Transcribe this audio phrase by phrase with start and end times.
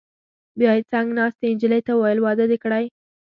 [0.59, 2.85] بیا یې څنګ ناستې نجلۍ ته وویل: واده دې کړی؟